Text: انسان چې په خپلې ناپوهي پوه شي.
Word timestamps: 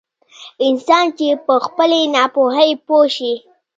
انسان 0.67 1.05
چې 1.17 1.27
په 1.45 1.53
خپلې 1.65 1.99
ناپوهي 2.15 2.71
پوه 2.85 3.05
شي. 3.15 3.33